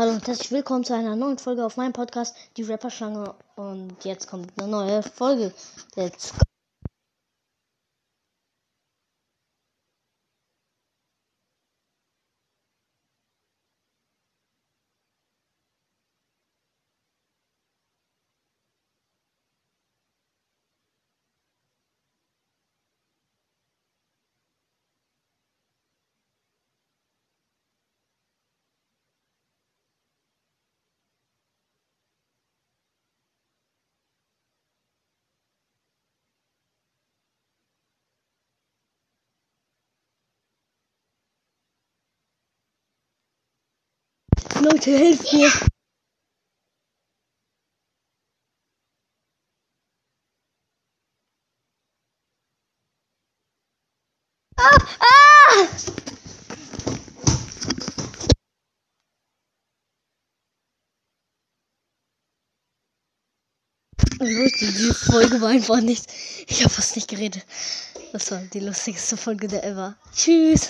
Hallo 0.00 0.12
und 0.12 0.26
herzlich 0.26 0.50
willkommen 0.50 0.82
zu 0.82 0.94
einer 0.94 1.14
neuen 1.14 1.36
Folge 1.36 1.62
auf 1.62 1.76
meinem 1.76 1.92
Podcast, 1.92 2.34
die 2.56 2.62
Rapperschlange. 2.62 3.34
Und 3.56 4.02
jetzt 4.02 4.28
kommt 4.28 4.50
eine 4.58 4.66
neue 4.66 5.02
Folge. 5.02 5.52
Let's 5.94 6.32
go. 6.32 6.49
Leute, 44.60 44.90
helft 44.90 45.32
mir. 45.32 45.50
Ah, 54.58 54.76
ah! 55.00 55.68
Leute, 64.18 64.58
die 64.58 64.92
Folge 64.92 65.40
war 65.40 65.48
einfach 65.48 65.80
nicht. 65.80 66.04
Ich 66.46 66.62
habe 66.62 66.68
fast 66.74 66.96
nicht 66.96 67.08
geredet. 67.08 67.46
Das 68.12 68.30
war 68.30 68.40
die 68.52 68.60
lustigste 68.60 69.16
Folge 69.16 69.48
der 69.48 69.64
ever. 69.64 69.96
Tschüss. 70.14 70.68